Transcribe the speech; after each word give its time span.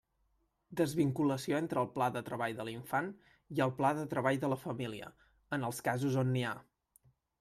Desvinculació 0.79 1.57
entre 1.63 1.81
el 1.83 1.89
pla 1.97 2.07
de 2.15 2.23
treball 2.29 2.57
de 2.61 2.65
l'infant 2.69 3.11
i 3.57 3.61
el 3.67 3.75
pla 3.83 3.91
de 3.99 4.07
treball 4.15 4.41
de 4.45 4.49
la 4.55 4.59
família, 4.63 5.15
en 5.59 5.69
els 5.69 5.83
casos 5.91 6.19
on 6.23 6.33
n'hi 6.37 6.45
ha. 6.53 6.57